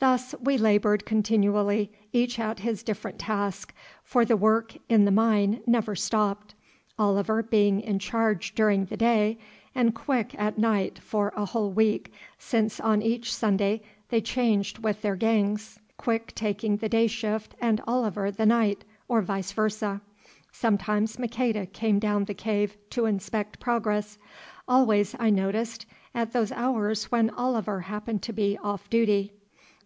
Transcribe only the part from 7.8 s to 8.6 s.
in charge